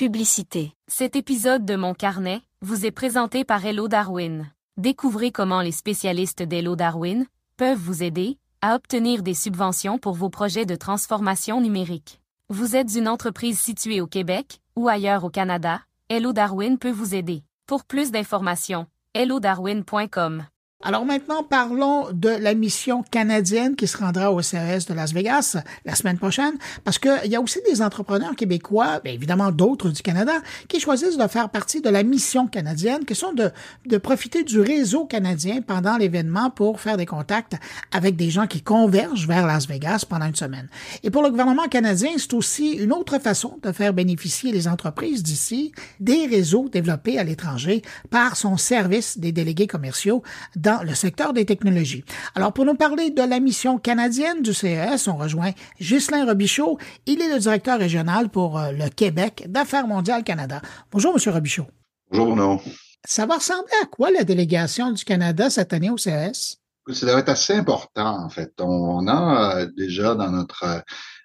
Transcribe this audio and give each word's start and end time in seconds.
Publicité. 0.00 0.72
Cet 0.88 1.14
épisode 1.14 1.66
de 1.66 1.76
Mon 1.76 1.92
Carnet 1.92 2.40
vous 2.62 2.86
est 2.86 2.90
présenté 2.90 3.44
par 3.44 3.66
Hello 3.66 3.86
Darwin. 3.86 4.50
Découvrez 4.78 5.30
comment 5.30 5.60
les 5.60 5.72
spécialistes 5.72 6.42
d'Hello 6.42 6.74
Darwin 6.74 7.26
peuvent 7.58 7.76
vous 7.76 8.02
aider 8.02 8.38
à 8.62 8.76
obtenir 8.76 9.22
des 9.22 9.34
subventions 9.34 9.98
pour 9.98 10.14
vos 10.14 10.30
projets 10.30 10.64
de 10.64 10.74
transformation 10.74 11.60
numérique. 11.60 12.22
Vous 12.48 12.76
êtes 12.76 12.94
une 12.94 13.08
entreprise 13.08 13.60
située 13.60 14.00
au 14.00 14.06
Québec 14.06 14.62
ou 14.74 14.88
ailleurs 14.88 15.24
au 15.24 15.28
Canada, 15.28 15.82
Hello 16.08 16.32
Darwin 16.32 16.78
peut 16.78 16.90
vous 16.90 17.14
aider. 17.14 17.42
Pour 17.66 17.84
plus 17.84 18.10
d'informations, 18.10 18.86
hellodarwin.com. 19.12 20.46
Alors 20.82 21.04
maintenant, 21.04 21.42
parlons 21.42 22.10
de 22.10 22.30
la 22.30 22.54
mission 22.54 23.02
canadienne 23.02 23.76
qui 23.76 23.86
se 23.86 23.98
rendra 23.98 24.32
au 24.32 24.40
CES 24.40 24.86
de 24.86 24.94
Las 24.94 25.12
Vegas 25.12 25.58
la 25.84 25.94
semaine 25.94 26.16
prochaine, 26.16 26.54
parce 26.84 26.98
qu'il 26.98 27.26
y 27.26 27.36
a 27.36 27.40
aussi 27.42 27.58
des 27.68 27.82
entrepreneurs 27.82 28.34
québécois, 28.34 28.98
bien 29.04 29.12
évidemment 29.12 29.52
d'autres 29.52 29.90
du 29.90 30.00
Canada, 30.00 30.32
qui 30.68 30.80
choisissent 30.80 31.18
de 31.18 31.28
faire 31.28 31.50
partie 31.50 31.82
de 31.82 31.90
la 31.90 32.02
mission 32.02 32.46
canadienne, 32.46 33.04
qui 33.04 33.14
sont 33.14 33.34
de, 33.34 33.98
profiter 33.98 34.42
du 34.42 34.58
réseau 34.58 35.04
canadien 35.04 35.60
pendant 35.60 35.98
l'événement 35.98 36.48
pour 36.48 36.80
faire 36.80 36.96
des 36.96 37.04
contacts 37.04 37.56
avec 37.92 38.16
des 38.16 38.30
gens 38.30 38.46
qui 38.46 38.62
convergent 38.62 39.28
vers 39.28 39.46
Las 39.46 39.68
Vegas 39.68 40.06
pendant 40.08 40.24
une 40.24 40.34
semaine. 40.34 40.68
Et 41.02 41.10
pour 41.10 41.22
le 41.22 41.28
gouvernement 41.28 41.68
canadien, 41.68 42.12
c'est 42.16 42.32
aussi 42.32 42.70
une 42.70 42.94
autre 42.94 43.18
façon 43.18 43.58
de 43.62 43.70
faire 43.72 43.92
bénéficier 43.92 44.50
les 44.50 44.66
entreprises 44.66 45.22
d'ici 45.22 45.72
des 46.00 46.24
réseaux 46.24 46.70
développés 46.70 47.18
à 47.18 47.24
l'étranger 47.24 47.82
par 48.08 48.36
son 48.36 48.56
service 48.56 49.18
des 49.18 49.32
délégués 49.32 49.66
commerciaux 49.66 50.22
dans 50.70 50.82
le 50.82 50.94
secteur 50.94 51.32
des 51.32 51.44
technologies. 51.44 52.04
Alors, 52.34 52.52
pour 52.52 52.64
nous 52.64 52.74
parler 52.74 53.10
de 53.10 53.22
la 53.22 53.40
mission 53.40 53.78
canadienne 53.78 54.42
du 54.42 54.54
CES, 54.54 55.08
on 55.08 55.16
rejoint 55.16 55.50
Ghislain 55.80 56.24
Robichaud. 56.24 56.78
Il 57.06 57.20
est 57.20 57.32
le 57.32 57.38
directeur 57.40 57.78
régional 57.78 58.28
pour 58.28 58.58
euh, 58.58 58.70
le 58.72 58.88
Québec 58.88 59.46
d'Affaires 59.48 59.86
mondiales 59.86 60.22
Canada. 60.22 60.62
Bonjour, 60.92 61.12
Monsieur 61.12 61.32
Robichaud. 61.32 61.66
Bonjour, 62.10 62.26
Bruno. 62.26 62.60
Ça 63.04 63.26
va 63.26 63.36
ressembler 63.36 63.72
à 63.82 63.86
quoi 63.86 64.10
la 64.10 64.24
délégation 64.24 64.92
du 64.92 65.04
Canada 65.04 65.50
cette 65.50 65.72
année 65.72 65.90
au 65.90 65.96
CES? 65.96 66.60
Ça 66.92 67.06
doit 67.06 67.20
être 67.20 67.28
assez 67.28 67.54
important, 67.54 68.24
en 68.24 68.28
fait. 68.30 68.52
On 68.60 69.06
a 69.06 69.58
euh, 69.58 69.68
déjà 69.76 70.14
dans 70.14 70.30
notre 70.30 70.64
euh, 70.64 70.80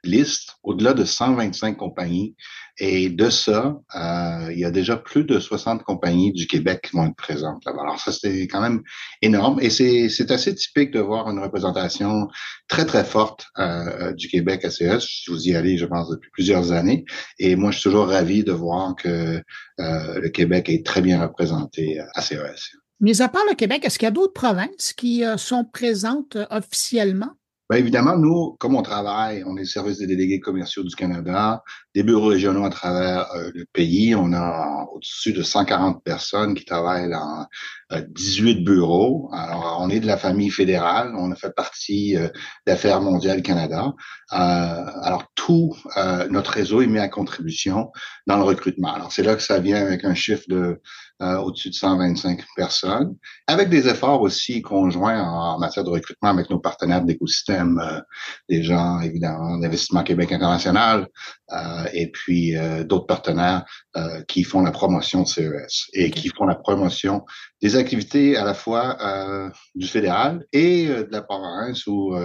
liste 0.05 0.55
au-delà 0.63 0.93
de 0.93 1.03
125 1.03 1.77
compagnies. 1.77 2.35
Et 2.77 3.09
de 3.09 3.29
ça, 3.29 3.77
euh, 3.95 4.51
il 4.51 4.59
y 4.59 4.65
a 4.65 4.71
déjà 4.71 4.97
plus 4.97 5.23
de 5.23 5.39
60 5.39 5.83
compagnies 5.83 6.33
du 6.33 6.45
Québec 6.45 6.81
qui 6.83 6.97
vont 6.97 7.05
être 7.05 7.15
présentes 7.15 7.63
là 7.65 7.71
Alors 7.79 7.99
ça, 7.99 8.11
c'est 8.11 8.47
quand 8.47 8.59
même 8.59 8.81
énorme. 9.21 9.59
Et 9.61 9.69
c'est 9.69 10.31
assez 10.31 10.53
typique 10.53 10.91
de 10.91 10.99
voir 10.99 11.29
une 11.29 11.39
représentation 11.39 12.27
très, 12.67 12.85
très 12.85 13.05
forte 13.05 13.45
euh, 13.59 14.11
du 14.13 14.27
Québec 14.27 14.65
à 14.65 14.71
CES. 14.71 15.23
Vous 15.29 15.47
y 15.47 15.55
allez, 15.55 15.77
je 15.77 15.85
pense, 15.85 16.09
depuis 16.09 16.29
plusieurs 16.31 16.73
années. 16.73 17.05
Et 17.39 17.55
moi, 17.55 17.71
je 17.71 17.79
suis 17.79 17.89
toujours 17.89 18.07
ravi 18.07 18.43
de 18.43 18.51
voir 18.51 18.95
que 18.95 19.41
euh, 19.79 20.19
le 20.19 20.29
Québec 20.29 20.67
est 20.67 20.85
très 20.85 21.01
bien 21.01 21.21
représenté 21.21 21.99
à 22.13 22.21
CES. 22.21 22.75
Mais 22.99 23.21
à 23.21 23.29
part 23.29 23.43
le 23.49 23.55
Québec, 23.55 23.85
est-ce 23.85 23.99
qu'il 23.99 24.05
y 24.05 24.09
a 24.09 24.11
d'autres 24.11 24.33
provinces 24.33 24.93
qui 24.93 25.23
sont 25.37 25.65
présentes 25.65 26.37
officiellement? 26.49 27.33
Bien 27.67 27.79
évidemment, 27.79 28.15
nous, 28.15 28.55
comme 28.59 28.75
on 28.75 28.83
travaille, 28.83 29.43
on 29.43 29.57
est 29.57 29.61
le 29.61 29.65
service 29.65 29.97
des 29.97 30.05
délégués 30.05 30.39
commerciaux 30.39 30.83
du 30.83 30.95
Canada, 30.95 31.63
des 31.95 32.03
bureaux 32.03 32.27
régionaux 32.27 32.63
à 32.63 32.69
travers 32.69 33.33
euh, 33.33 33.49
le 33.55 33.65
pays. 33.73 34.13
On 34.13 34.33
a 34.33 34.85
au-dessus 34.93 35.33
de 35.33 35.41
140 35.41 36.03
personnes 36.03 36.53
qui 36.53 36.63
travaillent 36.63 37.09
dans 37.09 37.47
18 37.91 38.59
euh, 38.59 38.63
bureaux. 38.63 39.31
Alors, 39.33 39.79
on 39.81 39.89
est 39.89 39.99
de 39.99 40.05
la 40.05 40.17
famille 40.17 40.51
fédérale. 40.51 41.15
On 41.17 41.31
a 41.31 41.35
fait 41.35 41.55
partie 41.55 42.15
euh, 42.17 42.27
d'Affaires 42.67 43.01
mondiales 43.01 43.41
Canada. 43.41 43.93
alors, 44.29 45.31
tout 45.45 45.75
notre 46.29 46.51
réseau 46.51 46.81
est 46.81 46.87
mis 46.87 46.97
à 46.97 47.07
contribution 47.07 47.91
dans 48.25 48.37
le 48.37 48.43
recrutement. 48.43 48.93
Alors, 48.93 49.11
c'est 49.11 49.21
là 49.21 49.35
que 49.35 49.43
ça 49.43 49.59
vient 49.59 49.77
avec 49.77 50.03
un 50.03 50.15
chiffre 50.15 50.45
de 50.47 50.81
euh, 51.21 51.37
au-dessus 51.37 51.69
de 51.69 51.75
125 51.75 52.43
personnes, 52.57 53.15
avec 53.47 53.69
des 53.69 53.87
efforts 53.87 54.19
aussi 54.19 54.61
conjoints 54.61 55.23
en, 55.23 55.57
matière 55.59 55.85
de 55.85 55.89
recrutement 55.89 56.27
avec 56.27 56.49
nos 56.49 56.59
partenaires 56.59 57.05
d'écosystème, 57.05 57.79
euh, 57.79 58.01
des 58.49 58.63
gens 58.63 58.99
évidemment 58.99 59.57
d'Investissement 59.57 60.03
Québec 60.03 60.33
International, 60.33 61.07
euh, 61.53 61.85
et 61.93 62.11
puis 62.11 62.55
d'autres 62.83 63.05
partenaires 63.05 63.63
qui 64.27 64.43
font 64.43 64.59
la 64.59 64.71
promotion 64.71 65.21
de 65.21 65.27
CES 65.27 65.87
et 65.93 66.11
qui 66.11 66.27
font 66.27 66.45
la 66.45 66.55
promotion 66.55 67.23
des 67.61 67.75
activités 67.75 68.37
à 68.37 68.43
la 68.43 68.53
fois 68.53 68.97
du 69.75 69.87
fédéral 69.87 70.45
et 70.51 70.87
de 70.87 71.07
la 71.11 71.21
province 71.21 71.87
ou 71.87 72.15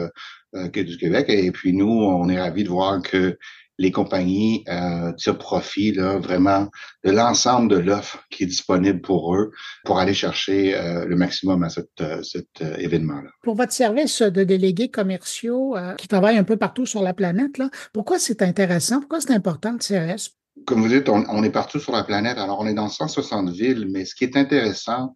que 0.53 0.81
du 0.81 0.97
Québec. 0.97 1.27
Et 1.29 1.51
puis 1.53 1.73
nous, 1.73 1.87
on 1.87 2.29
est 2.29 2.41
ravis 2.41 2.65
de 2.65 2.69
voir 2.69 3.01
que 3.01 3.39
les 3.81 3.91
compagnies 3.91 4.63
euh, 4.69 5.11
tirent 5.15 5.39
profit 5.39 5.93
là, 5.93 6.19
vraiment 6.19 6.69
de 7.03 7.11
l'ensemble 7.11 7.71
de 7.71 7.79
l'offre 7.79 8.23
qui 8.31 8.43
est 8.43 8.47
disponible 8.47 9.01
pour 9.01 9.35
eux 9.35 9.53
pour 9.85 9.99
aller 9.99 10.13
chercher 10.13 10.77
euh, 10.77 11.07
le 11.07 11.17
maximum 11.17 11.63
à 11.63 11.71
cet, 11.71 11.89
euh, 12.03 12.23
cet 12.23 12.61
euh, 12.61 12.77
événement-là. 12.77 13.31
Pour 13.43 13.55
votre 13.55 13.73
service 13.73 14.21
de 14.21 14.45
délégués 14.45 14.91
commerciaux 14.91 15.77
qui 15.97 16.09
travaillent 16.09 16.37
un 16.37 16.45
peu 16.45 16.59
partout 16.59 16.85
sur 16.85 17.03
la 17.03 17.15
planète, 17.15 17.57
là, 17.57 17.71
pourquoi 17.95 18.19
c'est 18.19 18.43
intéressant? 18.43 19.01
Pourquoi 19.01 19.23
c'est 19.23 19.33
important 19.33 19.73
le 19.73 19.81
CES? 19.81 20.40
Comme 20.66 20.82
vous 20.82 20.88
dites, 20.88 21.09
on, 21.09 21.43
est 21.43 21.50
partout 21.50 21.81
sur 21.81 21.93
la 21.93 22.04
planète. 22.04 22.38
Alors, 22.38 22.60
on 22.60 22.66
est 22.66 22.75
dans 22.75 22.88
160 22.88 23.50
villes, 23.50 23.88
mais 23.91 24.04
ce 24.04 24.15
qui 24.15 24.25
est 24.25 24.37
intéressant, 24.37 25.15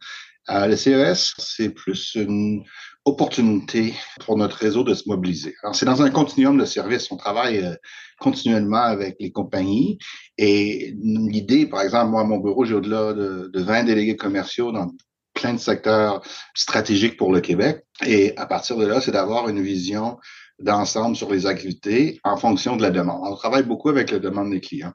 le 0.49 0.77
CES, 0.77 1.35
c'est 1.39 1.71
plus 1.71 2.15
une 2.15 2.65
opportunité 3.05 3.95
pour 4.21 4.37
notre 4.37 4.57
réseau 4.57 4.83
de 4.83 4.95
se 4.95 5.09
mobiliser. 5.09 5.55
Alors, 5.63 5.75
c'est 5.75 5.87
dans 5.87 6.03
un 6.03 6.11
continuum 6.11 6.57
de 6.59 6.65
services. 6.65 7.11
On 7.11 7.17
travaille 7.17 7.59
euh, 7.59 7.75
continuellement 8.19 8.83
avec 8.83 9.17
les 9.21 9.31
compagnies 9.31 9.99
et 10.39 10.95
l'idée, 10.99 11.67
par 11.67 11.83
exemple, 11.83 12.11
moi, 12.11 12.23
à 12.23 12.25
mon 12.25 12.39
bureau, 12.39 12.65
j'ai 12.65 12.75
au-delà 12.75 13.13
de, 13.13 13.51
de 13.53 13.61
20 13.61 13.85
délégués 13.85 14.17
commerciaux 14.17 14.73
dans 14.73 14.91
plein 15.35 15.53
de 15.53 15.59
secteurs 15.59 16.23
stratégiques 16.55 17.17
pour 17.19 17.33
le 17.33 17.41
Québec. 17.41 17.85
Et 18.07 18.37
à 18.37 18.47
partir 18.47 18.77
de 18.77 18.87
là, 18.87 19.01
c'est 19.01 19.11
d'avoir 19.11 19.49
une 19.49 19.61
vision 19.61 20.19
d'ensemble 20.59 21.17
sur 21.17 21.31
les 21.31 21.47
activités 21.47 22.21
en 22.25 22.37
fonction 22.37 22.77
de 22.77 22.83
la 22.83 22.91
demande. 22.91 23.21
On 23.23 23.35
travaille 23.35 23.65
beaucoup 23.65 23.91
avec 23.91 24.11
la 24.11 24.19
demande 24.19 24.51
des 24.51 24.61
clients. 24.61 24.93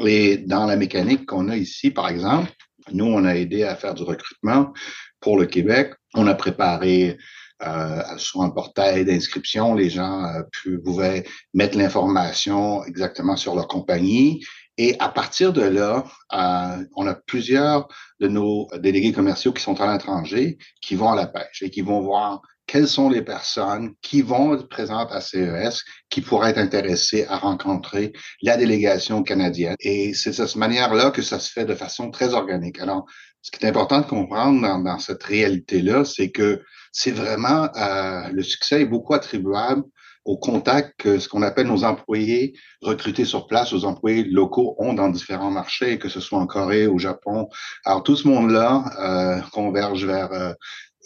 Et 0.00 0.38
dans 0.38 0.66
la 0.66 0.76
mécanique 0.76 1.26
qu'on 1.26 1.48
a 1.48 1.56
ici, 1.56 1.90
par 1.90 2.08
exemple, 2.08 2.50
nous, 2.92 3.06
on 3.06 3.24
a 3.24 3.36
aidé 3.36 3.64
à 3.64 3.76
faire 3.76 3.94
du 3.94 4.02
recrutement 4.02 4.72
pour 5.20 5.38
le 5.38 5.46
Québec. 5.46 5.92
On 6.14 6.26
a 6.26 6.34
préparé 6.34 7.16
euh, 7.64 8.02
sur 8.16 8.42
un 8.42 8.50
portail 8.50 9.04
d'inscription, 9.04 9.74
les 9.74 9.88
gens 9.88 10.24
euh, 10.24 10.42
pouvaient 10.84 11.24
mettre 11.54 11.78
l'information 11.78 12.84
exactement 12.84 13.36
sur 13.36 13.54
leur 13.54 13.68
compagnie. 13.68 14.44
Et 14.78 14.96
à 14.98 15.08
partir 15.08 15.52
de 15.52 15.62
là, 15.62 16.04
euh, 16.32 16.84
on 16.96 17.06
a 17.06 17.14
plusieurs 17.14 17.86
de 18.20 18.26
nos 18.26 18.66
délégués 18.78 19.12
commerciaux 19.12 19.52
qui 19.52 19.62
sont 19.62 19.80
à 19.80 19.92
l'étranger, 19.92 20.58
qui 20.80 20.96
vont 20.96 21.12
à 21.12 21.16
la 21.16 21.26
pêche 21.26 21.62
et 21.62 21.70
qui 21.70 21.82
vont 21.82 22.00
voir 22.00 22.42
quelles 22.72 22.88
sont 22.88 23.10
les 23.10 23.20
personnes 23.20 23.92
qui 24.00 24.22
vont 24.22 24.54
être 24.54 24.66
présentes 24.66 25.12
à 25.12 25.20
CES, 25.20 25.84
qui 26.08 26.22
pourraient 26.22 26.52
être 26.52 26.58
intéressées 26.58 27.26
à 27.28 27.36
rencontrer 27.36 28.14
la 28.40 28.56
délégation 28.56 29.22
canadienne. 29.22 29.76
Et 29.80 30.14
c'est 30.14 30.30
de 30.30 30.34
cette 30.36 30.56
manière-là 30.56 31.10
que 31.10 31.20
ça 31.20 31.38
se 31.38 31.52
fait 31.52 31.66
de 31.66 31.74
façon 31.74 32.10
très 32.10 32.32
organique. 32.32 32.80
Alors, 32.80 33.04
ce 33.42 33.50
qui 33.50 33.62
est 33.62 33.68
important 33.68 34.00
de 34.00 34.06
comprendre 34.06 34.62
dans, 34.62 34.78
dans 34.78 34.98
cette 34.98 35.22
réalité-là, 35.22 36.06
c'est 36.06 36.30
que 36.30 36.62
c'est 36.92 37.10
vraiment 37.10 37.68
euh, 37.76 38.28
le 38.32 38.42
succès 38.42 38.80
est 38.80 38.86
beaucoup 38.86 39.12
attribuable 39.12 39.82
au 40.24 40.38
contact 40.38 40.94
que 40.98 41.18
ce 41.18 41.28
qu'on 41.28 41.42
appelle 41.42 41.66
nos 41.66 41.84
employés 41.84 42.54
recrutés 42.80 43.24
sur 43.26 43.46
place, 43.48 43.72
aux 43.72 43.84
employés 43.84 44.24
locaux 44.24 44.76
ont 44.78 44.94
dans 44.94 45.08
différents 45.08 45.50
marchés, 45.50 45.98
que 45.98 46.08
ce 46.08 46.20
soit 46.20 46.38
en 46.38 46.46
Corée, 46.46 46.86
au 46.86 46.98
Japon. 46.98 47.48
Alors 47.84 48.02
tout 48.02 48.16
ce 48.16 48.28
monde-là 48.28 48.84
euh, 49.00 49.40
converge 49.50 50.06
vers 50.06 50.32
euh, 50.32 50.52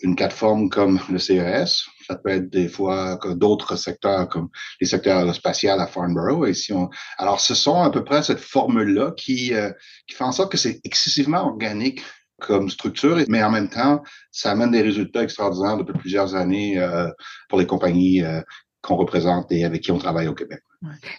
une 0.02 0.16
plateforme 0.16 0.68
comme 0.68 1.00
le 1.10 1.18
CES. 1.18 1.86
Ça 2.06 2.16
peut 2.16 2.30
être 2.30 2.50
des 2.50 2.68
fois 2.68 3.18
d'autres 3.34 3.76
secteurs 3.76 4.28
comme 4.28 4.48
les 4.80 4.86
secteurs 4.86 5.18
aérospatial 5.18 5.80
à 5.80 5.86
Farnborough. 5.86 6.46
Et 6.46 6.54
si 6.54 6.72
on... 6.72 6.88
Alors, 7.18 7.40
ce 7.40 7.54
sont 7.54 7.82
à 7.82 7.90
peu 7.90 8.04
près 8.04 8.22
cette 8.22 8.40
formule-là 8.40 9.12
qui, 9.16 9.54
euh, 9.54 9.70
qui 10.06 10.14
fait 10.14 10.24
en 10.24 10.32
sorte 10.32 10.52
que 10.52 10.58
c'est 10.58 10.80
excessivement 10.84 11.46
organique 11.46 12.02
comme 12.40 12.68
structure, 12.68 13.18
mais 13.28 13.42
en 13.42 13.50
même 13.50 13.68
temps, 13.70 14.02
ça 14.30 14.50
amène 14.50 14.70
des 14.70 14.82
résultats 14.82 15.22
extraordinaires 15.22 15.78
depuis 15.78 15.98
plusieurs 15.98 16.34
années 16.34 16.78
euh, 16.78 17.08
pour 17.48 17.58
les 17.58 17.66
compagnies 17.66 18.22
euh, 18.22 18.42
qu'on 18.86 18.96
représente 18.96 19.50
et 19.50 19.64
avec 19.64 19.82
qui 19.82 19.90
on 19.92 19.98
travaille 19.98 20.28
au 20.28 20.34
Québec. 20.34 20.60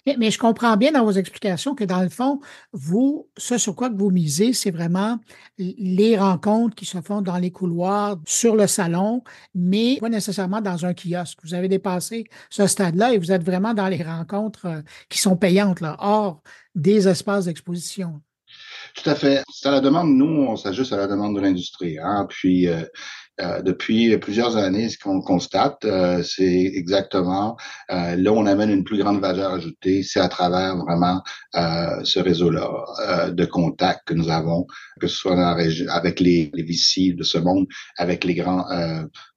Mais, 0.06 0.16
mais, 0.18 0.30
je 0.30 0.38
comprends 0.38 0.76
bien 0.76 0.92
dans 0.92 1.04
vos 1.04 1.12
explications 1.12 1.74
que 1.74 1.84
dans 1.84 2.00
le 2.00 2.08
fond, 2.08 2.40
vous, 2.72 3.28
ce 3.36 3.58
sur 3.58 3.74
quoi 3.74 3.90
que 3.90 3.96
vous 3.96 4.10
misez, 4.10 4.52
c'est 4.52 4.70
vraiment 4.70 5.18
les 5.58 6.16
rencontres 6.16 6.74
qui 6.74 6.86
se 6.86 7.00
font 7.00 7.20
dans 7.20 7.36
les 7.36 7.50
couloirs, 7.50 8.16
sur 8.26 8.56
le 8.56 8.66
salon, 8.66 9.22
mais 9.54 9.98
pas 10.00 10.08
nécessairement 10.08 10.60
dans 10.60 10.86
un 10.86 10.94
kiosque. 10.94 11.38
Vous 11.42 11.54
avez 11.54 11.68
dépassé 11.68 12.24
ce 12.48 12.66
stade-là 12.66 13.12
et 13.12 13.18
vous 13.18 13.32
êtes 13.32 13.44
vraiment 13.44 13.74
dans 13.74 13.88
les 13.88 14.02
rencontres 14.02 14.66
euh, 14.66 14.80
qui 15.08 15.18
sont 15.18 15.36
payantes, 15.36 15.80
là, 15.80 15.96
hors 15.98 16.40
des 16.74 17.08
espaces 17.08 17.46
d'exposition. 17.46 18.22
Tout 18.94 19.10
à 19.10 19.14
fait. 19.14 19.42
C'est 19.52 19.68
à 19.68 19.72
la 19.72 19.80
demande, 19.80 20.08
nous, 20.10 20.46
on 20.48 20.56
s'ajuste 20.56 20.92
à 20.92 20.96
la 20.96 21.06
demande 21.06 21.36
de 21.36 21.40
l'industrie. 21.40 21.98
Hein? 21.98 22.26
Puis, 22.28 22.68
euh, 22.68 22.82
euh, 23.40 23.62
depuis 23.62 24.16
plusieurs 24.18 24.56
années, 24.56 24.88
ce 24.88 24.98
qu'on 24.98 25.20
constate, 25.20 25.84
euh, 25.84 26.22
c'est 26.24 26.72
exactement 26.74 27.56
euh, 27.90 28.16
là 28.16 28.32
on 28.32 28.46
amène 28.46 28.70
une 28.70 28.82
plus 28.82 28.98
grande 28.98 29.20
valeur 29.20 29.52
ajoutée, 29.52 30.02
c'est 30.02 30.18
à 30.18 30.28
travers 30.28 30.76
vraiment 30.76 31.22
ce 32.04 32.20
réseau-là 32.20 33.30
de 33.30 33.44
contacts 33.44 34.06
que 34.06 34.14
nous 34.14 34.28
avons, 34.28 34.66
que 35.00 35.08
ce 35.08 35.16
soit 35.16 35.34
dans 35.34 35.42
la 35.42 35.54
région, 35.54 35.86
avec 35.90 36.20
les, 36.20 36.50
les 36.54 36.62
VC 36.62 37.14
de 37.14 37.24
ce 37.24 37.38
monde, 37.38 37.66
avec 37.96 38.22
les 38.22 38.34
grands, 38.34 38.64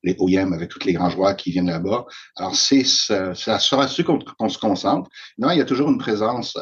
les 0.04 0.16
OEM, 0.20 0.54
avec 0.54 0.70
tous 0.70 0.86
les 0.86 0.94
grands 0.94 1.10
joueurs 1.10 1.36
qui 1.36 1.52
viennent 1.52 1.70
là-bas. 1.70 2.06
Alors, 2.36 2.56
c'est 2.56 2.84
ça 2.84 3.34
sera 3.34 3.86
dessus 3.86 4.04
qu'on 4.04 4.50
se 4.50 4.58
concentre. 4.60 5.10
Non, 5.40 5.50
il 5.50 5.58
y 5.58 5.62
a 5.62 5.66
toujours 5.66 5.90
une 5.90 5.98
présence. 5.98 6.56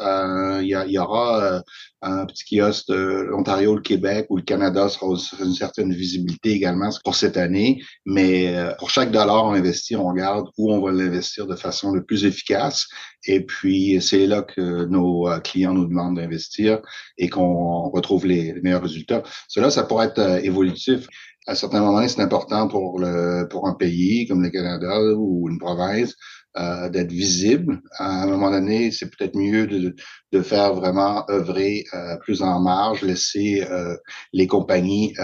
il, 0.62 0.66
y 0.66 0.76
il 0.86 0.92
y 0.92 0.98
aura 0.98 1.62
un 2.02 2.24
petit 2.24 2.56
kiosque 2.56 2.88
l'Ontario, 2.88 3.74
le 3.74 3.82
Québec 3.82 4.26
ou 4.30 4.36
le 4.36 4.42
Canada 4.42 4.88
sera 4.88 5.08
une 5.44 5.52
certaine 5.52 5.92
visibilité 5.92 6.52
également 6.52 6.90
pour 7.04 7.14
année. 7.36 7.82
Mais 8.06 8.56
euh, 8.56 8.72
pour 8.78 8.90
chaque 8.90 9.10
dollar 9.10 9.44
on 9.44 9.52
investit, 9.52 9.96
on 9.96 10.06
regarde 10.06 10.48
où 10.58 10.72
on 10.72 10.80
va 10.80 10.92
l'investir 10.92 11.46
de 11.46 11.56
façon 11.56 11.92
le 11.92 12.04
plus 12.04 12.24
efficace. 12.24 12.86
Et 13.26 13.44
puis, 13.44 14.00
c'est 14.00 14.26
là 14.26 14.42
que 14.42 14.86
nos 14.86 15.28
euh, 15.28 15.40
clients 15.40 15.74
nous 15.74 15.86
demandent 15.86 16.16
d'investir 16.16 16.80
et 17.18 17.28
qu'on 17.28 17.90
retrouve 17.90 18.26
les, 18.26 18.54
meilleurs 18.62 18.82
résultats. 18.82 19.22
Cela, 19.48 19.70
ça 19.70 19.84
pourrait 19.84 20.06
être 20.06 20.18
euh, 20.18 20.40
évolutif 20.42 21.06
à 21.46 21.54
certains 21.54 21.80
moments, 21.80 22.06
c'est 22.06 22.20
important 22.20 22.68
pour 22.68 22.98
le 22.98 23.48
pour 23.48 23.66
un 23.66 23.74
pays 23.74 24.26
comme 24.26 24.42
le 24.42 24.50
Canada 24.50 25.00
ou 25.16 25.48
une 25.48 25.58
province 25.58 26.14
euh, 26.56 26.88
d'être 26.88 27.12
visible. 27.12 27.80
À 27.98 28.22
un 28.22 28.26
moment 28.26 28.50
donné, 28.50 28.90
c'est 28.90 29.08
peut-être 29.08 29.36
mieux 29.36 29.66
de, 29.66 29.94
de 30.32 30.42
faire 30.42 30.74
vraiment 30.74 31.24
œuvrer 31.30 31.84
euh, 31.94 32.16
plus 32.18 32.42
en 32.42 32.60
marge, 32.60 33.02
laisser 33.02 33.64
euh, 33.70 33.96
les 34.32 34.46
compagnies 34.46 35.14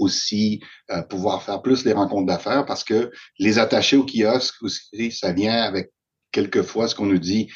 aussi 0.00 0.60
pouvoir 1.08 1.42
faire 1.42 1.62
plus 1.62 1.84
les 1.84 1.92
rencontres 1.92 2.26
d'affaires 2.26 2.64
parce 2.66 2.82
que 2.82 3.10
les 3.38 3.58
attachés 3.58 3.96
au 3.96 4.04
kiosque 4.04 4.62
aussi, 4.62 5.12
ça 5.12 5.32
vient 5.32 5.62
avec 5.62 5.92
quelquefois 6.32 6.88
ce 6.88 6.94
qu'on 6.94 7.06
nous 7.06 7.18
dit 7.18 7.48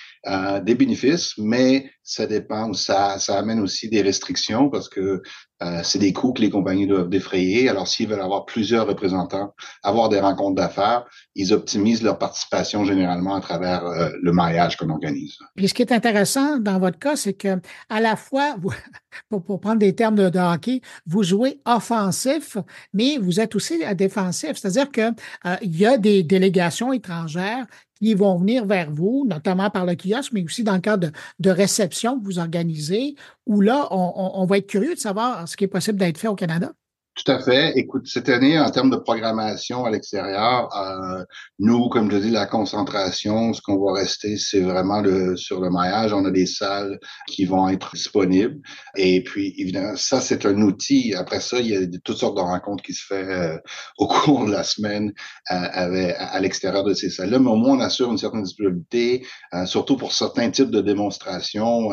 des 0.62 0.74
bénéfices, 0.74 1.34
mais 1.38 1.90
ça 2.02 2.26
dépend, 2.26 2.72
ça, 2.74 3.18
ça 3.18 3.38
amène 3.38 3.60
aussi 3.60 3.88
des 3.88 4.02
restrictions 4.02 4.68
parce 4.68 4.88
que 4.88 5.22
euh, 5.62 5.80
c'est 5.82 5.98
des 5.98 6.12
coûts 6.12 6.32
que 6.32 6.42
les 6.42 6.50
compagnies 6.50 6.86
doivent 6.86 7.08
défrayer. 7.08 7.68
Alors, 7.68 7.88
s'ils 7.88 8.08
veulent 8.08 8.20
avoir 8.20 8.44
plusieurs 8.44 8.86
représentants, 8.86 9.54
avoir 9.82 10.08
des 10.10 10.20
rencontres 10.20 10.56
d'affaires, 10.56 11.04
ils 11.34 11.52
optimisent 11.52 12.02
leur 12.02 12.18
participation 12.18 12.84
généralement 12.84 13.34
à 13.34 13.40
travers 13.40 13.86
euh, 13.86 14.10
le 14.20 14.32
mariage 14.32 14.76
qu'on 14.76 14.90
organise. 14.90 15.36
Puis, 15.56 15.68
ce 15.68 15.74
qui 15.74 15.82
est 15.82 15.92
intéressant 15.92 16.58
dans 16.58 16.78
votre 16.78 16.98
cas, 16.98 17.16
c'est 17.16 17.34
que 17.34 17.60
à 17.88 18.00
la 18.00 18.16
fois, 18.16 18.56
pour, 19.30 19.42
pour, 19.42 19.60
prendre 19.60 19.78
des 19.78 19.94
termes 19.94 20.16
de, 20.16 20.28
de, 20.28 20.38
hockey, 20.38 20.82
vous 21.06 21.22
jouez 21.22 21.60
offensif, 21.64 22.58
mais 22.92 23.16
vous 23.16 23.40
êtes 23.40 23.54
aussi 23.54 23.80
défensif. 23.94 24.56
C'est-à-dire 24.56 24.90
que 24.90 25.12
euh, 25.46 25.56
il 25.62 25.78
y 25.78 25.86
a 25.86 25.96
des 25.96 26.22
délégations 26.22 26.92
étrangères 26.92 27.64
qui 28.04 28.14
vont 28.14 28.36
venir 28.36 28.66
vers 28.66 28.90
vous, 28.90 29.24
notamment 29.26 29.70
par 29.70 29.86
le 29.86 29.94
kiosque, 29.96 30.32
mais 30.32 30.44
aussi 30.44 30.62
dans 30.62 30.74
le 30.74 30.80
cadre 30.80 31.08
de, 31.08 31.12
de 31.40 31.50
réception 31.50 32.20
que 32.20 32.24
vous 32.24 32.38
organisez, 32.38 33.16
où 33.46 33.62
là, 33.62 33.88
on, 33.92 34.44
va 34.44 34.58
être 34.58 34.66
curieux 34.66 34.94
de 34.94 35.00
savoir 35.00 35.48
ce 35.48 35.56
qui 35.56 35.64
est 35.64 35.68
possible 35.68 35.98
d'être 35.98 36.18
fait 36.18 36.28
au 36.28 36.34
Canada. 36.34 36.72
Tout 37.16 37.30
à 37.30 37.38
fait. 37.38 37.72
Écoute, 37.76 38.08
cette 38.08 38.28
année, 38.28 38.58
en 38.58 38.68
termes 38.70 38.90
de 38.90 38.96
programmation 38.96 39.84
à 39.84 39.90
l'extérieur, 39.90 40.68
euh, 40.76 41.24
nous, 41.60 41.88
comme 41.88 42.10
je 42.10 42.16
dis, 42.16 42.30
la 42.30 42.46
concentration, 42.46 43.52
ce 43.52 43.62
qu'on 43.62 43.78
va 43.78 43.92
rester, 43.92 44.36
c'est 44.36 44.62
vraiment 44.62 45.00
le, 45.00 45.36
sur 45.36 45.60
le 45.60 45.70
maillage. 45.70 46.12
On 46.12 46.24
a 46.24 46.32
des 46.32 46.46
salles 46.46 46.98
qui 47.28 47.44
vont 47.44 47.68
être 47.68 47.94
disponibles. 47.94 48.58
Et 48.96 49.22
puis, 49.22 49.54
évidemment, 49.58 49.94
ça, 49.94 50.20
c'est 50.20 50.44
un 50.44 50.60
outil. 50.60 51.14
Après 51.14 51.38
ça, 51.38 51.60
il 51.60 51.66
y 51.68 51.76
a 51.76 51.86
toutes 52.02 52.16
sortes 52.16 52.36
de 52.36 52.40
rencontres 52.40 52.82
qui 52.82 52.92
se 52.92 53.06
font 53.06 53.14
euh, 53.14 53.58
au 53.98 54.08
cours 54.08 54.46
de 54.46 54.50
la 54.50 54.64
semaine 54.64 55.12
euh, 55.52 55.68
avec, 55.72 56.16
à, 56.18 56.40
l'extérieur 56.40 56.82
de 56.82 56.94
ces 56.94 57.10
salles-là. 57.10 57.38
Mais 57.38 57.50
au 57.50 57.54
moins, 57.54 57.76
on 57.76 57.80
assure 57.80 58.10
une 58.10 58.18
certaine 58.18 58.42
disponibilité, 58.42 59.24
euh, 59.54 59.66
surtout 59.66 59.96
pour 59.96 60.12
certains 60.12 60.50
types 60.50 60.70
de 60.72 60.80
démonstrations. 60.80 61.92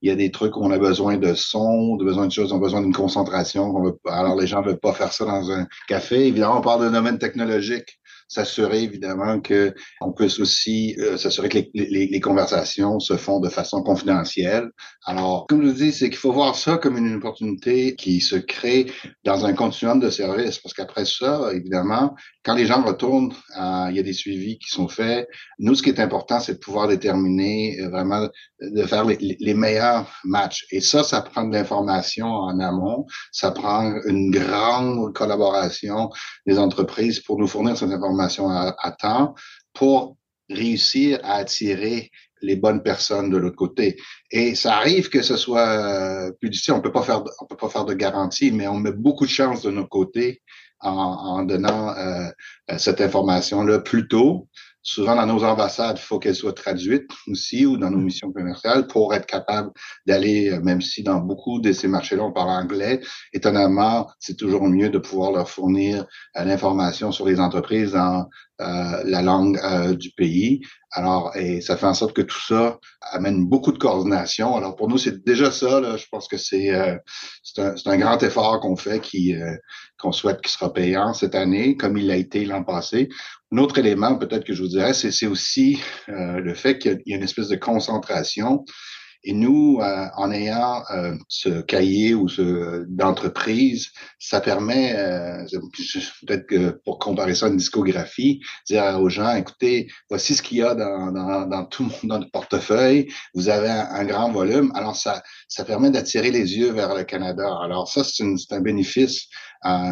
il 0.00 0.08
y 0.08 0.10
a 0.10 0.16
des 0.16 0.30
trucs 0.30 0.56
où 0.56 0.60
on 0.62 0.70
a 0.70 0.78
besoin 0.78 1.18
de 1.18 1.34
son, 1.34 1.96
de 1.96 2.04
besoin 2.04 2.26
de 2.26 2.32
choses, 2.32 2.50
on 2.50 2.56
a 2.56 2.60
besoin 2.60 2.80
d'une 2.80 2.94
concentration. 2.94 3.64
On 3.64 3.82
veut, 3.82 4.00
alors, 4.06 4.36
les 4.40 4.46
gens 4.46 4.53
ne 4.60 4.66
veulent 4.66 4.80
pas 4.80 4.92
faire 4.92 5.12
ça 5.12 5.24
dans 5.24 5.50
un 5.50 5.66
café. 5.88 6.26
Évidemment, 6.26 6.58
on 6.58 6.62
parle 6.62 6.84
de 6.84 6.90
domaine 6.90 7.18
technologique 7.18 7.98
s'assurer 8.34 8.82
évidemment 8.82 9.40
que 9.40 9.74
on 10.00 10.12
puisse 10.12 10.40
aussi 10.40 10.96
euh, 10.98 11.16
s'assurer 11.16 11.48
que 11.48 11.58
les, 11.58 11.70
les, 11.74 12.06
les, 12.06 12.20
conversations 12.20 12.98
se 12.98 13.16
font 13.16 13.38
de 13.38 13.48
façon 13.48 13.82
confidentielle. 13.82 14.70
Alors, 15.06 15.46
comme 15.48 15.64
je 15.64 15.72
dis, 15.72 15.92
c'est 15.92 16.10
qu'il 16.10 16.18
faut 16.18 16.32
voir 16.32 16.56
ça 16.56 16.78
comme 16.78 16.96
une 16.96 17.14
opportunité 17.14 17.94
qui 17.94 18.20
se 18.20 18.36
crée 18.36 18.90
dans 19.24 19.46
un 19.46 19.52
continuum 19.52 20.00
de 20.00 20.10
services, 20.10 20.58
parce 20.58 20.74
qu'après 20.74 21.04
ça, 21.04 21.50
évidemment, 21.52 22.14
quand 22.44 22.54
les 22.54 22.66
gens 22.66 22.82
retournent, 22.82 23.32
il 23.90 23.96
y 23.96 24.00
a 24.00 24.02
des 24.02 24.12
suivis 24.12 24.58
qui 24.58 24.68
sont 24.68 24.88
faits. 24.88 25.28
Nous, 25.58 25.74
ce 25.74 25.82
qui 25.82 25.90
est 25.90 26.00
important, 26.00 26.40
c'est 26.40 26.54
de 26.54 26.58
pouvoir 26.58 26.88
déterminer 26.88 27.80
euh, 27.80 27.88
vraiment 27.88 28.28
de 28.60 28.82
faire 28.82 29.04
les, 29.04 29.16
les, 29.38 29.54
meilleurs 29.54 30.10
matchs. 30.24 30.66
Et 30.70 30.80
ça, 30.80 31.04
ça 31.04 31.20
prend 31.20 31.44
de 31.44 31.52
l'information 31.52 32.26
en 32.26 32.58
amont. 32.60 33.06
Ça 33.30 33.50
prend 33.50 33.94
une 34.06 34.30
grande 34.30 35.12
collaboration 35.14 36.10
des 36.46 36.58
entreprises 36.58 37.20
pour 37.20 37.38
nous 37.38 37.46
fournir 37.46 37.76
cette 37.76 37.90
information 37.90 38.23
à, 38.28 38.92
temps 38.92 39.34
pour 39.72 40.16
réussir 40.50 41.20
à 41.22 41.34
attirer 41.36 42.10
les 42.42 42.56
bonnes 42.56 42.82
personnes 42.82 43.30
de 43.30 43.38
l'autre 43.38 43.56
côté. 43.56 43.96
Et 44.30 44.54
ça 44.54 44.76
arrive 44.76 45.08
que 45.08 45.22
ce 45.22 45.36
soit 45.36 45.66
euh, 45.66 46.32
plus 46.32 46.50
difficile. 46.50 46.74
On 46.74 46.82
peut 46.82 46.92
pas 46.92 47.02
faire, 47.02 47.22
on 47.40 47.46
peut 47.46 47.56
pas 47.56 47.70
faire 47.70 47.86
de 47.86 47.94
garantie, 47.94 48.52
mais 48.52 48.68
on 48.68 48.76
met 48.76 48.92
beaucoup 48.92 49.24
de 49.24 49.30
chance 49.30 49.62
de 49.62 49.70
notre 49.70 49.88
côté 49.88 50.42
en, 50.80 51.42
donnant 51.44 51.96
euh, 51.96 52.28
euh, 52.70 52.78
cette 52.78 53.00
information-là 53.00 53.78
plus 53.78 54.06
tôt 54.06 54.48
souvent 54.84 55.16
dans 55.16 55.26
nos 55.26 55.42
ambassades, 55.42 55.96
il 55.98 56.02
faut 56.02 56.18
qu'elles 56.18 56.34
soient 56.36 56.52
traduites 56.52 57.10
aussi 57.26 57.64
ou 57.66 57.78
dans 57.78 57.90
nos 57.90 57.98
missions 57.98 58.30
commerciales 58.30 58.86
pour 58.86 59.14
être 59.14 59.26
capable 59.26 59.72
d'aller, 60.06 60.50
euh, 60.50 60.60
même 60.60 60.82
si 60.82 61.02
dans 61.02 61.20
beaucoup 61.20 61.58
de 61.58 61.72
ces 61.72 61.88
marchés-là, 61.88 62.22
on 62.22 62.32
parle 62.32 62.50
anglais, 62.50 63.00
étonnamment, 63.32 64.06
c'est 64.20 64.36
toujours 64.36 64.68
mieux 64.68 64.90
de 64.90 64.98
pouvoir 64.98 65.32
leur 65.32 65.48
fournir 65.48 66.06
euh, 66.36 66.44
l'information 66.44 67.10
sur 67.12 67.26
les 67.26 67.40
entreprises 67.40 67.92
dans 67.92 68.28
euh, 68.60 69.02
la 69.04 69.22
langue 69.22 69.58
du 69.96 70.10
pays. 70.10 70.60
Alors, 70.96 71.36
et 71.36 71.60
ça 71.60 71.76
fait 71.76 71.86
en 71.86 71.94
sorte 71.94 72.14
que 72.14 72.22
tout 72.22 72.40
ça 72.40 72.78
amène 73.00 73.46
beaucoup 73.46 73.72
de 73.72 73.78
coordination. 73.78 74.56
Alors, 74.56 74.76
pour 74.76 74.88
nous, 74.88 74.96
c'est 74.96 75.24
déjà 75.24 75.50
ça. 75.50 75.80
Là, 75.80 75.96
je 75.96 76.06
pense 76.10 76.28
que 76.28 76.36
c'est 76.36 76.70
c'est 77.42 77.60
un, 77.60 77.74
un, 77.84 77.96
grand 77.96 78.22
effort 78.22 78.60
qu'on 78.60 78.76
fait 78.76 79.00
qui 79.00 79.34
qu'on 79.98 80.12
souhaite 80.12 80.40
qu'il 80.40 80.50
sera 80.50 80.72
payant 80.72 81.12
cette 81.14 81.34
année, 81.34 81.76
comme 81.76 81.96
il 81.96 82.06
l'a 82.06 82.16
été 82.16 82.44
l'an 82.44 82.62
passé. 82.62 83.08
Un 83.52 83.58
autre 83.58 83.78
élément, 83.78 84.16
peut-être 84.16 84.44
que 84.44 84.54
je 84.54 84.62
vous 84.62 84.68
dirais, 84.68 84.94
c'est 84.94 85.26
aussi 85.26 85.80
euh, 86.08 86.40
le 86.40 86.54
fait 86.54 86.78
qu'il 86.78 87.02
y 87.06 87.14
a 87.14 87.16
une 87.16 87.22
espèce 87.22 87.48
de 87.48 87.56
concentration 87.56 88.64
et 89.24 89.32
nous, 89.32 89.78
euh, 89.80 90.06
en 90.16 90.30
ayant 90.30 90.82
euh, 90.90 91.14
ce 91.28 91.62
cahier 91.62 92.14
ou 92.14 92.28
ce 92.28 92.84
d'entreprise, 92.88 93.88
ça 94.18 94.40
permet, 94.40 94.94
euh, 94.96 95.44
peut-être 96.26 96.46
que 96.46 96.80
pour 96.84 96.98
comparer 96.98 97.34
ça 97.34 97.46
à 97.46 97.48
une 97.48 97.56
discographie, 97.56 98.40
dire 98.66 99.00
aux 99.00 99.08
gens, 99.08 99.34
écoutez, 99.34 99.88
voici 100.10 100.34
ce 100.34 100.42
qu'il 100.42 100.58
y 100.58 100.62
a 100.62 100.74
dans, 100.74 101.10
dans, 101.10 101.46
dans 101.46 101.64
tout 101.64 101.90
dans 102.02 102.18
le 102.18 102.26
portefeuille. 102.32 103.08
Vous 103.34 103.48
avez 103.48 103.70
un, 103.70 104.04
grand 104.04 104.30
volume. 104.30 104.70
Alors 104.74 104.96
ça, 104.96 105.22
ça 105.48 105.64
permet 105.64 105.90
d'attirer 105.90 106.30
les 106.30 106.56
yeux 106.56 106.72
vers 106.72 106.94
le 106.94 107.04
Canada. 107.04 107.48
Alors 107.62 107.88
ça, 107.88 108.04
c'est 108.04 108.24
un 108.52 108.60
bénéfice. 108.60 109.28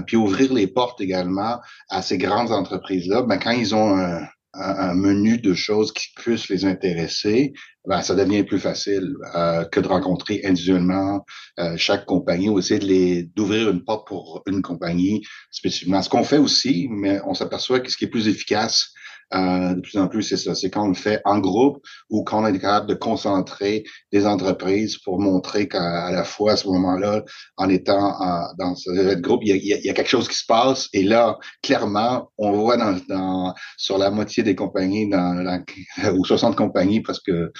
puis 0.06 0.16
ouvrir 0.16 0.52
les 0.52 0.66
portes 0.66 1.00
également 1.00 1.58
à 1.88 2.02
ces 2.02 2.18
grandes 2.18 2.52
entreprises-là. 2.52 3.22
Ben, 3.22 3.38
quand 3.38 3.52
ils 3.52 3.74
ont 3.74 3.96
un, 3.96 4.26
un, 4.54 4.94
menu 4.94 5.38
de 5.38 5.54
choses 5.54 5.92
qui 5.92 6.08
puissent 6.16 6.48
les 6.48 6.64
intéresser, 6.64 7.52
ben, 7.86 8.02
ça 8.02 8.14
devient 8.14 8.44
plus 8.44 8.60
facile 8.60 9.14
euh, 9.34 9.64
que 9.64 9.80
de 9.80 9.88
rencontrer 9.88 10.42
individuellement 10.44 11.24
euh, 11.58 11.76
chaque 11.76 12.04
compagnie 12.04 12.48
ou 12.48 12.58
essayer 12.58 12.78
de 12.78 12.86
les 12.86 13.22
d'ouvrir 13.24 13.70
une 13.70 13.84
porte 13.84 14.06
pour 14.06 14.42
une 14.46 14.62
compagnie 14.62 15.22
spécifiquement. 15.50 16.02
Ce 16.02 16.08
qu'on 16.08 16.24
fait 16.24 16.38
aussi, 16.38 16.88
mais 16.90 17.20
on 17.24 17.34
s'aperçoit 17.34 17.80
que 17.80 17.90
ce 17.90 17.96
qui 17.96 18.04
est 18.04 18.08
plus 18.08 18.28
efficace, 18.28 18.92
euh, 19.34 19.74
de 19.74 19.80
plus 19.80 19.98
en 19.98 20.08
plus, 20.08 20.22
c'est 20.22 20.36
ça. 20.36 20.54
C'est 20.54 20.70
quand 20.70 20.84
on 20.84 20.88
le 20.88 20.94
fait 20.94 21.20
en 21.24 21.38
groupe 21.38 21.82
ou 22.10 22.24
quand 22.24 22.42
on 22.42 22.46
est 22.46 22.58
capable 22.58 22.88
de 22.88 22.94
concentrer 22.94 23.84
des 24.12 24.26
entreprises 24.26 24.98
pour 24.98 25.20
montrer 25.20 25.68
qu'à 25.68 26.10
la 26.10 26.24
fois 26.24 26.52
à 26.52 26.56
ce 26.56 26.66
moment-là, 26.68 27.24
en 27.56 27.68
étant 27.68 28.18
dans 28.58 28.74
ce 28.74 29.14
groupe, 29.14 29.40
il 29.44 29.56
y, 29.56 29.90
a, 29.90 29.94
quelque 29.94 30.08
chose 30.08 30.28
qui 30.28 30.36
se 30.36 30.46
passe. 30.46 30.88
Et 30.92 31.02
là, 31.02 31.38
clairement, 31.62 32.30
on 32.38 32.52
voit 32.52 32.76
dans, 32.76 32.98
dans 33.08 33.54
sur 33.76 33.98
la 33.98 34.10
moitié 34.10 34.42
des 34.42 34.54
compagnies, 34.54 35.08
dans 35.08 35.62
ou 36.16 36.24
60 36.24 36.56
compagnies 36.56 37.00
presque 37.00 37.30
euh, 37.30 37.50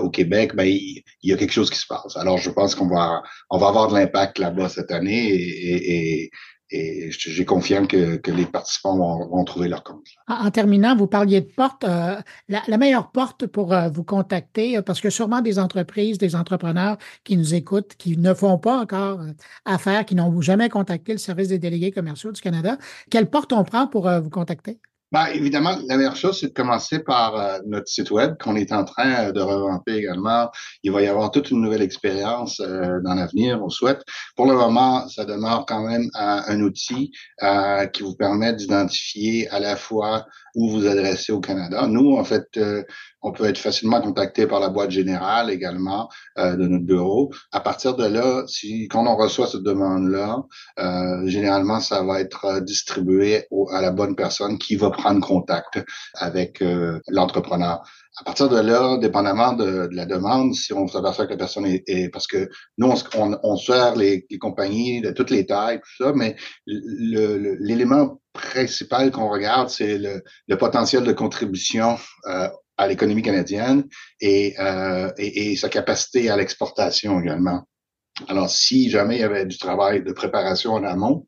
au 0.00 0.10
Québec, 0.10 0.54
ben, 0.54 0.66
il, 0.66 1.02
y 1.22 1.32
a 1.32 1.36
quelque 1.36 1.52
chose 1.52 1.70
qui 1.70 1.78
se 1.78 1.86
passe. 1.86 2.16
Alors, 2.16 2.38
je 2.38 2.50
pense 2.50 2.74
qu'on 2.74 2.88
va 2.88 3.22
on 3.50 3.58
va 3.58 3.68
avoir 3.68 3.88
de 3.88 3.94
l'impact 3.94 4.38
là-bas 4.38 4.68
cette 4.68 4.90
année 4.90 5.28
et, 5.28 6.22
et 6.22 6.30
j'ai 6.70 7.44
confiance 7.44 7.86
que, 7.86 8.30
les 8.30 8.46
participants 8.46 8.96
vont, 8.96 9.44
trouver 9.44 9.68
leur 9.68 9.84
compte. 9.84 10.06
En, 10.26 10.50
terminant, 10.50 10.96
vous 10.96 11.06
parliez 11.06 11.40
de 11.40 11.46
porte. 11.46 11.84
Euh, 11.84 12.16
la, 12.48 12.62
la, 12.66 12.78
meilleure 12.78 13.10
porte 13.12 13.46
pour 13.46 13.72
euh, 13.72 13.88
vous 13.88 14.02
contacter, 14.02 14.76
euh, 14.76 14.82
parce 14.82 15.00
que 15.00 15.10
sûrement 15.10 15.40
des 15.40 15.58
entreprises, 15.58 16.18
des 16.18 16.34
entrepreneurs 16.34 16.98
qui 17.24 17.36
nous 17.36 17.54
écoutent, 17.54 17.94
qui 17.96 18.16
ne 18.16 18.34
font 18.34 18.58
pas 18.58 18.78
encore 18.78 19.20
affaire, 19.64 20.04
qui 20.04 20.14
n'ont 20.14 20.40
jamais 20.40 20.68
contacté 20.68 21.12
le 21.12 21.18
service 21.18 21.48
des 21.48 21.58
délégués 21.58 21.92
commerciaux 21.92 22.32
du 22.32 22.40
Canada, 22.40 22.78
quelle 23.10 23.30
porte 23.30 23.52
on 23.52 23.64
prend 23.64 23.86
pour 23.86 24.10
vous 24.10 24.30
contacter? 24.30 24.80
Ben, 25.12 25.26
évidemment, 25.26 25.78
la 25.86 25.96
meilleure 25.96 26.16
chose, 26.16 26.40
c'est 26.40 26.48
de 26.48 26.52
commencer 26.52 26.98
par 26.98 27.36
euh, 27.36 27.58
notre 27.64 27.86
site 27.86 28.10
web 28.10 28.34
qu'on 28.42 28.56
est 28.56 28.72
en 28.72 28.84
train 28.84 29.26
euh, 29.26 29.32
de 29.32 29.40
revamper 29.40 29.94
également. 29.94 30.50
Il 30.82 30.90
va 30.90 31.00
y 31.00 31.06
avoir 31.06 31.30
toute 31.30 31.52
une 31.52 31.60
nouvelle 31.60 31.82
expérience 31.82 32.58
euh, 32.58 32.98
dans 33.04 33.14
l'avenir, 33.14 33.62
on 33.62 33.68
souhaite. 33.68 34.02
Pour 34.34 34.46
le 34.46 34.54
moment, 34.54 35.06
ça 35.08 35.24
demeure 35.24 35.64
quand 35.66 35.86
même 35.86 36.10
un 36.14 36.60
outil 36.60 37.12
qui 37.92 38.02
vous 38.02 38.14
permet 38.14 38.52
d'identifier 38.52 39.48
à 39.50 39.60
la 39.60 39.76
fois 39.76 40.26
où 40.54 40.70
vous 40.70 40.86
adresser 40.86 41.32
au 41.32 41.40
Canada. 41.40 41.86
Nous, 41.86 42.16
en 42.16 42.24
fait, 42.24 42.58
on 43.26 43.32
peut 43.32 43.44
être 43.44 43.58
facilement 43.58 44.00
contacté 44.00 44.46
par 44.46 44.60
la 44.60 44.68
boîte 44.68 44.90
générale 44.90 45.50
également 45.50 46.08
de 46.36 46.66
notre 46.66 46.84
bureau. 46.84 47.32
À 47.52 47.60
partir 47.60 47.96
de 47.96 48.04
là, 48.04 48.44
si 48.46 48.88
quand 48.88 49.06
on 49.06 49.16
reçoit 49.16 49.46
cette 49.46 49.62
demande-là, 49.62 50.42
généralement, 51.26 51.80
ça 51.80 52.02
va 52.02 52.20
être 52.20 52.60
distribué 52.60 53.46
à 53.72 53.80
la 53.80 53.90
bonne 53.90 54.16
personne 54.16 54.58
qui 54.58 54.76
va 54.76 54.90
prendre 54.90 55.26
contact 55.26 55.84
avec 56.14 56.62
euh, 56.62 57.00
l'entrepreneur. 57.08 57.82
À 58.18 58.24
partir 58.24 58.48
de 58.48 58.58
là, 58.58 58.96
dépendamment 58.98 59.52
de, 59.52 59.88
la 59.92 60.06
demande, 60.06 60.54
si 60.54 60.72
on 60.72 60.88
s'aperçoit 60.88 61.26
que 61.26 61.32
la 61.32 61.36
personne 61.36 61.66
est, 61.66 62.08
parce 62.10 62.26
que 62.26 62.48
nous 62.78 62.90
on, 63.14 63.38
on, 63.42 63.56
sert 63.56 63.94
les, 63.94 64.26
compagnies 64.40 65.02
de 65.02 65.10
toutes 65.10 65.30
les 65.30 65.44
tailles, 65.44 65.80
tout 65.80 66.04
ça, 66.04 66.12
mais 66.14 66.34
l'élément 66.66 68.20
principal 68.32 69.10
qu'on 69.10 69.28
regarde, 69.28 69.68
c'est 69.68 69.98
le, 69.98 70.56
potentiel 70.56 71.04
de 71.04 71.12
contribution 71.12 71.98
euh, 72.28 72.48
à 72.76 72.86
l'économie 72.86 73.22
canadienne 73.22 73.84
euh, 74.22 75.12
et, 75.18 75.52
et, 75.52 75.56
sa 75.56 75.68
capacité 75.68 76.30
à 76.30 76.36
l'exportation 76.36 77.20
également. 77.20 77.62
Alors, 78.28 78.50
si 78.50 78.90
jamais 78.90 79.16
il 79.16 79.20
y 79.20 79.24
avait 79.24 79.46
du 79.46 79.58
travail 79.58 80.02
de 80.02 80.12
préparation 80.12 80.72
en 80.72 80.84
amont, 80.84 81.26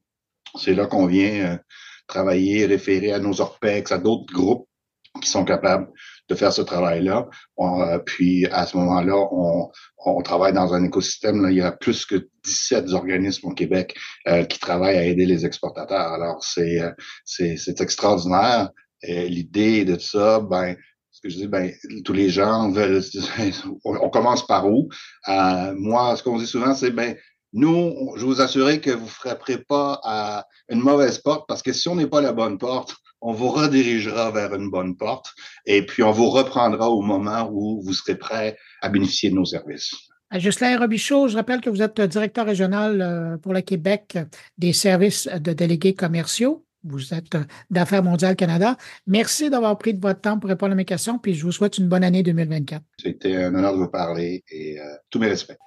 c'est 0.58 0.74
là 0.74 0.86
qu'on 0.86 1.06
vient 1.06 1.58
travailler, 2.06 2.64
référer 2.66 3.12
à 3.12 3.18
nos 3.18 3.40
ORPEX, 3.40 3.92
à 3.92 3.98
d'autres 3.98 4.32
groupes 4.32 4.68
qui 5.20 5.28
sont 5.28 5.44
capables 5.44 5.88
de 6.28 6.34
faire 6.34 6.52
ce 6.52 6.62
travail-là. 6.62 7.28
Euh, 7.58 7.98
puis 7.98 8.46
à 8.46 8.66
ce 8.66 8.76
moment-là, 8.76 9.16
on, 9.32 9.70
on, 10.04 10.22
travaille 10.22 10.52
dans 10.52 10.74
un 10.74 10.84
écosystème. 10.84 11.42
Là, 11.42 11.50
il 11.50 11.56
y 11.56 11.62
a 11.62 11.72
plus 11.72 12.04
que 12.04 12.28
17 12.44 12.92
organismes 12.92 13.48
au 13.48 13.54
Québec 13.54 13.96
euh, 14.26 14.44
qui 14.44 14.58
travaillent 14.58 14.96
à 14.96 15.04
aider 15.04 15.26
les 15.26 15.46
exportateurs. 15.46 16.12
Alors 16.12 16.42
c'est 16.44 16.80
euh, 16.80 16.92
c'est 17.24 17.80
extraordinaire. 17.80 18.70
L'idée 19.02 19.84
de 19.84 19.96
ça, 19.96 20.40
ben 20.40 20.76
que 21.20 21.28
je 21.28 21.37
dis, 21.37 21.46
ben 21.46 21.72
tous 22.04 22.12
les 22.12 22.28
gens 22.30 22.70
veulent. 22.70 23.02
on, 23.84 24.10
commence 24.10 24.46
par 24.46 24.68
où? 24.68 24.88
Moi, 25.26 26.16
ce 26.16 26.22
qu'on 26.22 26.38
dit 26.38 26.46
souvent, 26.46 26.75
c'est 26.75 26.90
ben 26.90 27.16
nous, 27.52 28.14
je 28.16 28.25
vous 28.25 28.40
assurer 28.40 28.80
que 28.80 28.90
vous 28.90 29.06
ne 29.06 29.10
frapperez 29.10 29.58
pas 29.58 30.00
à 30.04 30.46
une 30.68 30.80
mauvaise 30.80 31.18
porte 31.18 31.46
parce 31.48 31.62
que 31.62 31.72
si 31.72 31.88
on 31.88 31.96
n'est 31.96 32.06
pas 32.06 32.20
la 32.20 32.32
bonne 32.32 32.58
porte, 32.58 32.94
on 33.20 33.32
vous 33.32 33.48
redirigera 33.48 34.30
vers 34.30 34.54
une 34.54 34.70
bonne 34.70 34.96
porte 34.96 35.32
et 35.66 35.84
puis 35.84 36.02
on 36.02 36.12
vous 36.12 36.28
reprendra 36.28 36.90
au 36.90 37.00
moment 37.00 37.48
où 37.50 37.82
vous 37.82 37.94
serez 37.94 38.16
prêt 38.16 38.56
à 38.82 38.88
bénéficier 38.88 39.30
de 39.30 39.34
nos 39.34 39.44
services. 39.44 39.94
Justin 40.34 40.78
Robichaud, 40.78 41.28
je 41.28 41.37
rappelle 41.37 41.62
que 41.62 41.70
vous 41.70 41.80
êtes 41.80 42.00
directeur 42.02 42.44
régional 42.44 43.00
euh, 43.00 43.38
pour 43.38 43.54
le 43.54 43.62
Québec 43.62 44.18
des 44.58 44.75
services 44.75 45.26
de 45.26 45.54
délégués 45.54 45.94
commerciaux. 45.94 46.66
Vous 46.88 47.14
êtes 47.14 47.37
d'Affaires 47.71 48.02
mondiales 48.02 48.37
Canada. 48.37 48.76
Merci 49.07 49.50
d'avoir 49.50 49.78
pris 49.78 49.95
de 49.95 50.00
votre 50.00 50.21
temps 50.21 50.38
pour 50.38 50.50
répondre 50.50 50.73
à 50.73 50.75
mes 50.75 50.85
questions, 50.85 51.18
puis 51.18 51.35
je 51.35 51.45
vous 51.45 51.52
souhaite 51.52 51.78
une 51.78 51.88
bonne 51.88 52.04
année 52.04 52.23
2024. 52.23 52.83
C'était 53.00 53.37
un 53.37 53.54
honneur 53.54 53.73
de 53.73 53.78
vous 53.78 53.88
parler 53.88 54.45
et 54.50 54.78
euh, 54.80 54.85
tous 55.11 55.18
mes 55.18 55.28
respects. 55.28 55.57